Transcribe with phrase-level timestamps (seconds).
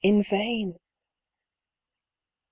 [0.03, 0.69] In vain!